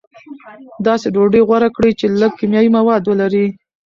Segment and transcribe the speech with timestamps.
[0.87, 3.45] داسې ډوډۍ غوره کړئ چې لږ کیمیاوي مواد ولري.